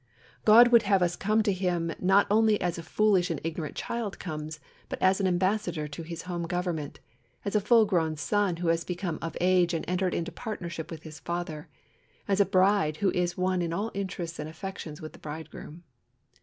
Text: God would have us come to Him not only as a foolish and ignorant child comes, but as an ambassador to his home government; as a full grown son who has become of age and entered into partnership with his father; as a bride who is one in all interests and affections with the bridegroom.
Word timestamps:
God 0.45 0.69
would 0.69 0.81
have 0.89 1.03
us 1.03 1.15
come 1.15 1.43
to 1.43 1.53
Him 1.53 1.93
not 1.99 2.25
only 2.31 2.59
as 2.59 2.79
a 2.79 2.81
foolish 2.81 3.29
and 3.29 3.39
ignorant 3.43 3.75
child 3.75 4.17
comes, 4.17 4.59
but 4.89 4.99
as 4.99 5.21
an 5.21 5.27
ambassador 5.27 5.87
to 5.87 6.01
his 6.01 6.23
home 6.23 6.47
government; 6.47 6.99
as 7.45 7.55
a 7.55 7.61
full 7.61 7.85
grown 7.85 8.17
son 8.17 8.55
who 8.55 8.69
has 8.69 8.83
become 8.83 9.19
of 9.21 9.37
age 9.39 9.75
and 9.75 9.85
entered 9.87 10.15
into 10.15 10.31
partnership 10.31 10.89
with 10.89 11.03
his 11.03 11.19
father; 11.19 11.69
as 12.27 12.39
a 12.39 12.45
bride 12.45 12.97
who 12.97 13.11
is 13.11 13.37
one 13.37 13.61
in 13.61 13.71
all 13.73 13.91
interests 13.93 14.39
and 14.39 14.49
affections 14.49 15.01
with 15.03 15.13
the 15.13 15.19
bridegroom. 15.19 15.83